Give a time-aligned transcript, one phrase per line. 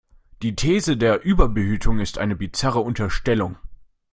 [0.41, 3.59] Die These der Überbehütung ist eine bizarre Unterstellung.